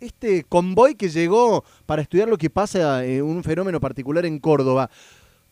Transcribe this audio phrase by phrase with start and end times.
[0.00, 4.88] este convoy que llegó para estudiar lo que pasa en un fenómeno particular en Córdoba.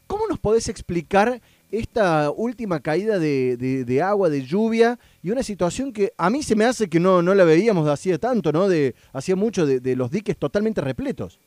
[0.07, 6.12] ¿Cómo nos podés explicar esta última caída de, agua, de lluvia y una situación que
[6.17, 8.69] a mí se me hace que no, no la veíamos de hacía tanto, ¿no?
[8.69, 11.41] De hacía mucho de, los diques totalmente repletos.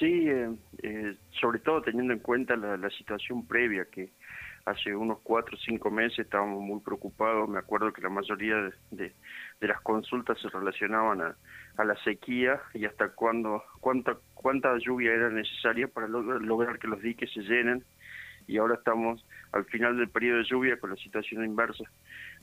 [0.00, 0.50] Sí, eh,
[0.82, 4.10] eh, sobre todo teniendo en cuenta la, situación previa que
[4.66, 7.48] hace unos cuatro o cinco meses estábamos muy preocupados.
[7.48, 9.12] Me acuerdo que la mayoría de,
[9.60, 11.36] las consultas se relacionaban a,
[11.76, 17.00] a, la sequía y hasta cuándo, cuánta, cuánta lluvia era necesaria para lograr que los
[17.02, 17.84] diques se llenen.
[18.46, 21.84] Y ahora estamos al final del periodo de lluvia con la situación inversa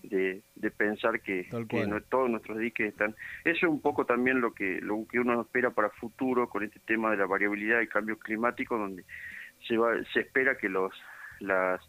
[0.01, 3.15] de, de pensar que, que todos nuestros diques están.
[3.45, 6.79] Eso es un poco también lo que, lo que uno espera para futuro con este
[6.79, 9.05] tema de la variabilidad y cambio climático, donde
[9.67, 10.91] se, va, se espera que los
[11.41, 11.81] las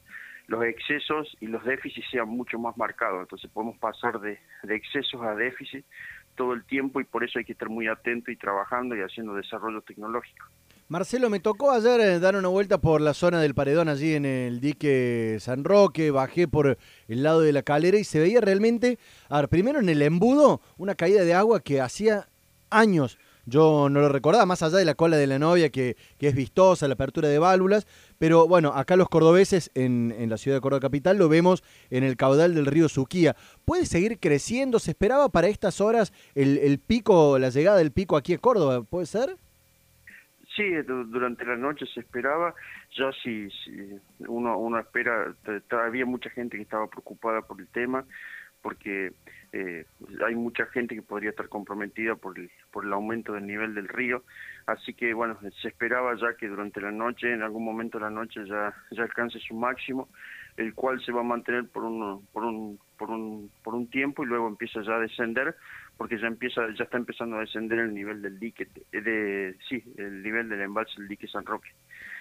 [0.47, 3.21] los excesos y los déficits sean mucho más marcados.
[3.23, 5.85] Entonces podemos pasar de, excesos a déficit
[6.35, 9.35] todo el tiempo y por eso hay que estar muy atento y trabajando y haciendo
[9.35, 10.47] desarrollo tecnológico.
[10.89, 14.27] Marcelo, me tocó ayer eh, dar una vuelta por la zona del paredón allí en
[14.27, 16.77] el dique San Roque, bajé por
[17.09, 18.99] el lado de la calera y se veía realmente,
[19.31, 22.29] a ver, primero en el embudo, una caída de agua que hacía
[22.69, 26.29] años yo no lo recordaba, más allá de la cola de la novia que, que
[26.29, 27.87] es vistosa, la apertura de válvulas,
[28.19, 32.05] pero bueno, acá los cordobeses en, en, la ciudad de Córdoba Capital lo vemos en
[32.05, 33.37] el caudal del río Suquía.
[33.65, 34.79] ¿Puede seguir creciendo?
[34.79, 38.83] ¿Se esperaba para estas horas el, el pico, la llegada del pico aquí a Córdoba?
[38.83, 39.37] ¿Puede ser?
[40.57, 42.55] Sí, durante la noche se esperaba,
[42.95, 43.49] ya si,
[44.29, 45.35] uno, uno espera,
[45.71, 48.05] había mucha gente que estaba preocupada por el tema,
[48.63, 49.13] porque
[49.53, 49.85] eh,
[50.25, 53.89] hay mucha gente que podría estar comprometida por el, por el aumento del nivel del
[53.89, 54.23] río,
[54.67, 58.11] así que bueno, se esperaba ya que durante la noche, en algún momento de la
[58.11, 60.09] noche ya, ya alcance su máximo,
[60.57, 64.23] el cual se va a mantener por un, por un, por un, por un tiempo
[64.23, 65.55] y luego empieza ya a descender,
[65.97, 70.23] porque ya empieza, ya está empezando a descender el nivel del dique, de, sí, el
[70.23, 71.71] nivel del embalse del dique San Roque.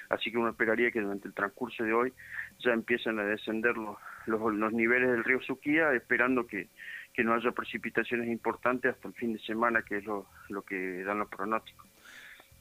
[0.10, 2.14] Así que uno esperaría que durante el transcurso de hoy
[2.60, 6.70] ya empiecen a descender los, los, niveles del río Suquía, esperando que
[7.14, 11.04] que no haya precipitaciones importantes hasta el fin de semana, que es lo, lo que
[11.04, 11.86] dan los pronósticos.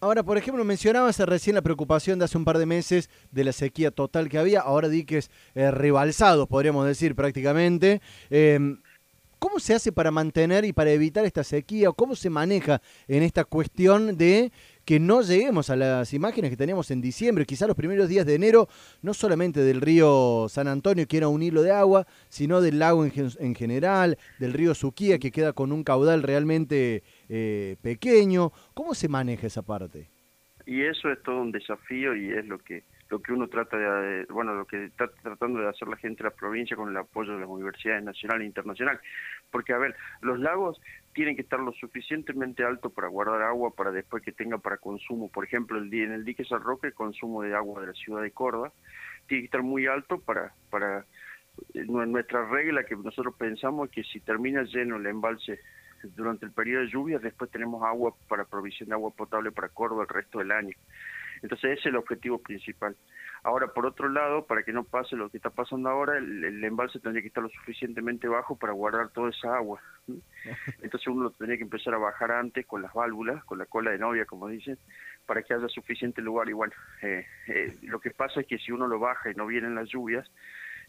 [0.01, 3.53] Ahora, por ejemplo, mencionabas recién la preocupación de hace un par de meses de la
[3.53, 8.01] sequía total que había, ahora diques eh, rebalsados, podríamos decir prácticamente.
[8.31, 8.81] Em,
[9.39, 11.89] ¿Cómo se hace para mantener y para evitar esta sequía?
[11.91, 14.53] ¿O cómo se maneja en esta cuestión de
[14.85, 18.35] que no lleguemos a las imágenes que teníamos en diciembre, quizás los primeros días de
[18.35, 18.69] enero,
[19.03, 23.05] no solamente del río San Antonio, que era un hilo de agua, sino del lago
[23.05, 28.53] en, general, del río Suquía, que queda con un caudal realmente eh, pequeño?
[28.75, 30.09] ¿Cómo se maneja esa parte?
[30.67, 34.25] Y eso es todo un desafío y es lo que lo que uno trata de,
[34.27, 37.35] bueno, lo que está tratando de hacer la gente de la provincia con el apoyo
[37.35, 39.01] de las universidades nacionales e internacionales.
[39.51, 40.81] Porque, a ver, los lagos
[41.13, 45.29] tienen que estar lo suficientemente altos para guardar agua para después que tenga para consumo.
[45.29, 48.23] Por ejemplo, el, en el dique San Roque, el consumo de agua de la ciudad
[48.23, 48.73] de Córdoba
[49.27, 51.05] tiene que estar muy alto para, para
[51.75, 55.59] eh, nuestra regla que nosotros pensamos que si termina lleno el embalse
[56.17, 60.05] durante el periodo de lluvias, después tenemos agua para provisión de agua potable para Córdoba
[60.05, 60.75] el resto del año.
[61.43, 62.97] Entonces ese es el objetivo principal.
[63.43, 67.01] Ahora, por otro lado, para que no pase lo que está pasando ahora, el, embalse
[67.01, 69.81] tendría que estar lo suficientemente bajo para guardar toda esa agua.
[70.83, 73.93] Entonces uno lo tendría que empezar a bajar antes con las válvulas, con la cola
[73.93, 74.77] de novia, como dicen,
[75.25, 76.49] para que haya suficiente lugar.
[76.51, 79.75] Igual, eh, eh, lo que pasa es que si uno lo baja y no vienen
[79.75, 80.31] las lluvias,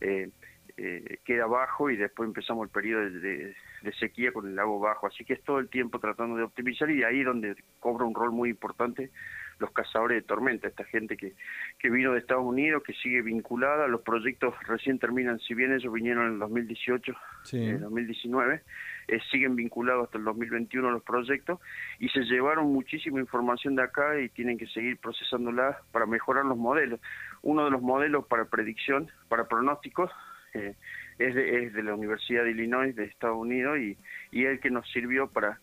[0.01, 0.29] eh,
[0.77, 5.07] eh, queda bajo y después empezamos el periodo de, de, sequía con el lago bajo.
[5.07, 8.31] Así que es todo el tiempo tratando de optimizar y ahí donde cobra un rol
[8.31, 9.11] muy importante
[9.61, 11.33] los cazadores de tormenta, esta gente que,
[11.79, 15.93] que vino de Estados Unidos, que sigue vinculada, los proyectos recién terminan, si bien ellos
[15.93, 17.13] vinieron en el 2018,
[17.53, 18.61] en el 2019,
[19.07, 21.59] eh, siguen vinculados hasta el 2021 los proyectos
[21.99, 26.57] y se llevaron muchísima información de acá y tienen que seguir procesándola para mejorar los
[26.57, 26.99] modelos.
[27.43, 30.11] Uno de los modelos para predicción, para pronósticos,
[30.53, 30.75] eh,
[31.19, 33.97] es, de, es de la Universidad de Illinois de Estados Unidos y,
[34.31, 35.59] y es el que nos sirvió para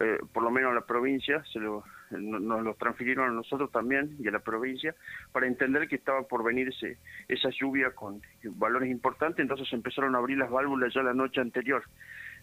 [0.00, 4.16] eh, por lo menos a la provincia, se lo, nos lo transfirieron a nosotros también
[4.18, 4.94] y a la provincia,
[5.32, 10.18] para entender que estaba por venir ese, esa lluvia con valores importantes, entonces empezaron a
[10.18, 11.82] abrir las válvulas ya la noche anterior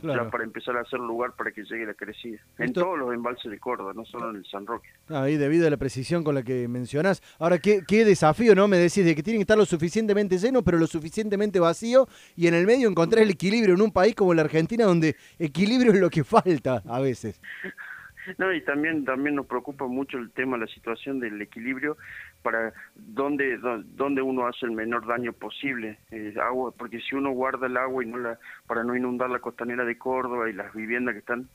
[0.02, 2.40] para empezar a hacer lugar para que llegue la crecida.
[2.58, 4.90] En todos los embalses de Córdoba, no solo en el San Roque.
[5.10, 7.22] Ahí, debido a la precisión con la que mencionás.
[7.40, 8.68] Ahora, ¿qué, qué desafío, ¿no?
[8.68, 12.48] Me decís de que tienen que estar lo suficientemente lleno, pero lo suficientemente vacío, y
[12.48, 16.00] en el medio encontrar el equilibrio en un país como la Argentina, donde equilibrio es
[16.00, 17.40] lo que falta a veces.
[18.38, 21.98] No, y también también nos preocupa mucho el tema, la situación del equilibrio
[22.42, 27.68] para dónde dónde uno hace el menor daño posible, eh, agua, porque si uno guarda
[27.68, 31.14] el agua y no la para no inundar la costanera de Córdoba y las viviendas
[31.14, 31.50] que están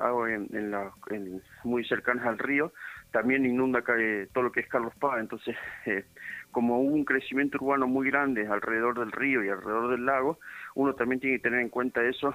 [0.00, 0.92] agua en, la,
[1.64, 2.72] muy cercanas al río,
[3.10, 3.82] también inunda
[4.32, 5.18] todo lo que es Carlos Paz.
[5.18, 5.56] Entonces,
[6.50, 10.38] como hubo un crecimiento urbano muy grande alrededor del río y alrededor del lago,
[10.74, 12.34] uno también tiene que tener en cuenta eso,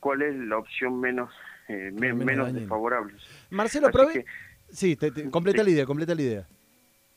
[0.00, 1.32] cuál es la opción menos,
[1.68, 3.14] menos, desfavorable.
[3.50, 3.90] Marcelo,
[4.70, 4.96] Sí,
[5.30, 6.46] completa la idea, completa la idea.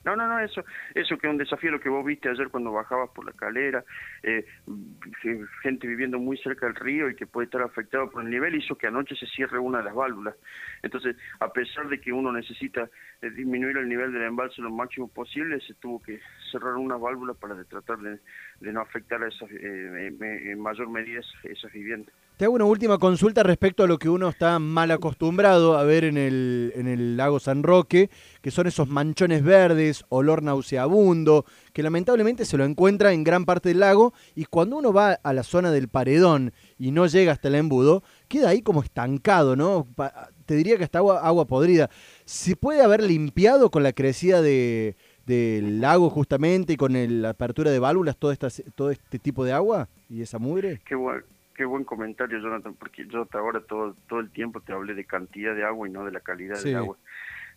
[0.06, 0.63] No, no, no, eso,
[0.96, 3.84] eso que es un desafío lo que vos viste ayer cuando bajabas por la calera,
[4.24, 4.46] eh,
[5.62, 8.78] gente viviendo muy cerca del río y que puede estar afectado por el nivel, hizo
[8.78, 10.36] que anoche se cierre una de las válvulas.
[10.84, 12.90] Entonces, a pesar de que uno necesita
[13.22, 17.34] eh, disminuir el nivel del embalse lo máximo posible, se tuvo que cerrar una válvula
[17.34, 18.19] para tratar de,
[18.72, 22.13] no afectar a esas, eh, en mayor medida esas viviendas.
[22.40, 26.06] Te hago una última consulta respecto a lo que uno está mal acostumbrado a ver
[26.06, 28.10] en el, en el lago San Roque,
[28.42, 31.44] que son esos manchones verdes, olor nauseabundo,
[31.74, 35.34] que lamentablemente se lo encuentra en gran parte del lago y cuando uno va a
[35.34, 39.86] la zona del paredón y no llega hasta el embudo, queda ahí como estancado, ¿no?
[40.46, 41.90] Te diría que está agua, agua podrida.
[42.24, 44.96] ¿Se puede haber limpiado con la crecida de,
[45.29, 49.53] del lago justamente y con la apertura de válvulas todo, esta, todo este tipo de
[49.53, 50.81] agua y esa mugre?
[50.85, 51.23] Qué bueno
[51.55, 55.03] qué buen comentario, Jonathan, porque yo hasta ahora todo, todo el tiempo te hablé de
[55.03, 56.95] cantidad de agua y no de la calidad del agua.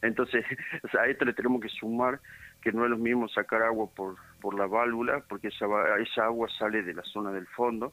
[0.03, 0.45] Entonces,
[1.01, 2.19] a esto le tenemos que sumar
[2.61, 5.67] que no es lo mismo sacar agua por, por la válvula, porque esa,
[6.01, 7.93] esa agua sale de la zona del fondo,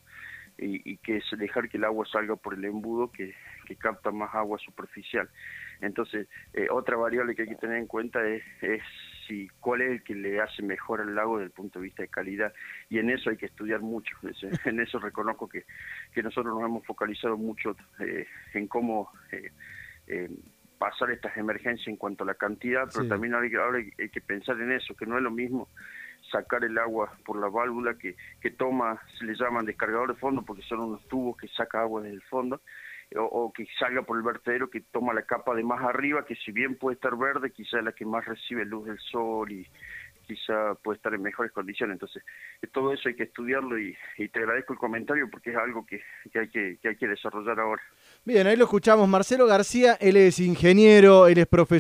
[0.58, 3.36] y, que es dejar que el agua salga por el embudo que,
[3.68, 5.30] que capta más agua superficial.
[5.82, 8.82] Entonces, eh, otra variable que hay que tener en cuenta es, es
[9.28, 12.02] si cuál es el que le hace mejor al lago desde el punto de vista
[12.02, 12.54] de calidad.
[12.90, 14.16] Y en eso hay que estudiar mucho.
[14.66, 15.66] En eso reconozco que,
[16.14, 20.30] que nosotros nos hemos focalizado mucho eh, en cómo eh,
[20.78, 24.72] pasar estas emergencias en cuanto a la cantidad, pero también ahora hay que pensar en
[24.72, 25.68] eso, que no es lo mismo
[26.32, 30.44] sacar el agua por la válvula que, que toma, se le llaman descargador de fondo
[30.44, 32.62] porque son unos tubos que saca agua desde el fondo,
[33.16, 36.52] o, que salga por el vertedero que toma la capa de más arriba, que si
[36.52, 39.68] bien puede estar verde, quizá es la que más recibe luz del sol y
[40.28, 41.96] quizá puede estar en mejores condiciones.
[41.96, 42.24] Entonces,
[42.72, 46.02] todo eso hay que estudiarlo y, te agradezco el comentario porque es algo que,
[46.32, 47.82] que, hay que, que hay que desarrollar ahora.
[48.24, 49.08] Bien, ahí lo escuchamos.
[49.10, 51.80] Marcelo García, él es ingeniero, él es profesor.